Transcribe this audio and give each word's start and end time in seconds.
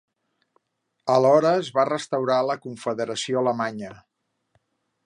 Alhora, 1.15 1.51
es 1.65 1.69
va 1.75 1.85
restaurar 1.91 2.41
la 2.49 2.57
Confederació 2.65 3.45
alemanya. 3.45 3.97